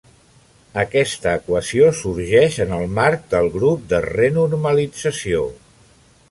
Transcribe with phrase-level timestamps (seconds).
[0.83, 5.47] Aquesta equació sorgeix en el marc del grup de renormalització.